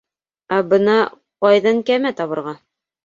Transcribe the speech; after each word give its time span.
-Ә 0.57 0.57
бына 0.71 0.95
ҡайҙан 1.47 1.83
кәмә 1.91 2.13
табырға? 2.23 2.57